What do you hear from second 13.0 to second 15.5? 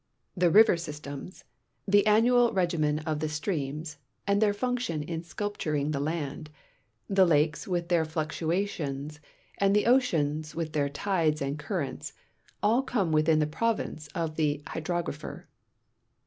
within the province of the hydrographer.